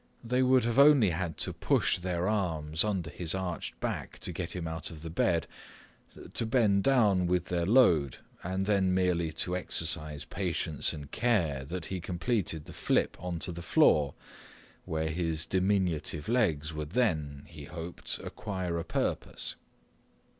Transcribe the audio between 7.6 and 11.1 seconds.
load, and then merely to exercise patience